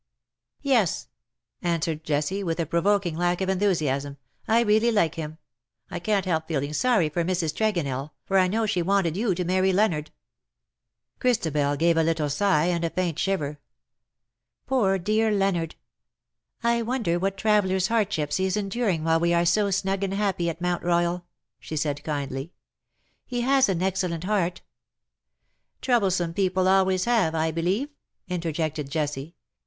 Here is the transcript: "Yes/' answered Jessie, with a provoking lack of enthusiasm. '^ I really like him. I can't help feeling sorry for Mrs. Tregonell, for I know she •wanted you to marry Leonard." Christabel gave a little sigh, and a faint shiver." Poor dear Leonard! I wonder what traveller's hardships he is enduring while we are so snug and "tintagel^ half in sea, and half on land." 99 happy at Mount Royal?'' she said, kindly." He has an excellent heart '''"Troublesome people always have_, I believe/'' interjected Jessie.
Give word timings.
"Yes/' 0.73 1.09
answered 1.61 2.03
Jessie, 2.03 2.41
with 2.43 2.59
a 2.59 2.65
provoking 2.65 3.15
lack 3.15 3.39
of 3.39 3.49
enthusiasm. 3.49 4.13
'^ 4.13 4.17
I 4.47 4.61
really 4.61 4.91
like 4.91 5.13
him. 5.13 5.37
I 5.91 5.99
can't 5.99 6.25
help 6.25 6.47
feeling 6.47 6.73
sorry 6.73 7.07
for 7.07 7.23
Mrs. 7.23 7.53
Tregonell, 7.53 8.09
for 8.25 8.39
I 8.39 8.47
know 8.47 8.65
she 8.65 8.81
•wanted 8.83 9.15
you 9.15 9.35
to 9.35 9.45
marry 9.45 9.71
Leonard." 9.71 10.09
Christabel 11.19 11.75
gave 11.75 11.97
a 11.97 12.03
little 12.03 12.31
sigh, 12.31 12.65
and 12.65 12.83
a 12.83 12.89
faint 12.89 13.19
shiver." 13.19 13.59
Poor 14.65 14.97
dear 14.97 15.29
Leonard! 15.29 15.75
I 16.63 16.81
wonder 16.81 17.19
what 17.19 17.37
traveller's 17.37 17.89
hardships 17.89 18.37
he 18.37 18.45
is 18.45 18.57
enduring 18.57 19.03
while 19.03 19.19
we 19.19 19.35
are 19.35 19.45
so 19.45 19.69
snug 19.69 20.03
and 20.03 20.13
"tintagel^ 20.13 20.17
half 20.17 20.39
in 20.39 20.45
sea, 20.45 20.49
and 20.49 20.59
half 20.65 20.65
on 20.65 20.67
land." 20.71 20.81
99 20.81 20.97
happy 20.97 21.09
at 21.11 21.21
Mount 21.21 21.21
Royal?'' 21.21 21.25
she 21.59 21.77
said, 21.77 22.03
kindly." 22.03 22.53
He 23.35 23.41
has 23.41 23.69
an 23.69 23.83
excellent 23.83 24.23
heart 24.23 24.61
'''"Troublesome 25.83 26.33
people 26.33 26.67
always 26.67 27.05
have_, 27.05 27.35
I 27.35 27.51
believe/'' 27.51 27.91
interjected 28.27 28.89
Jessie. 28.89 29.35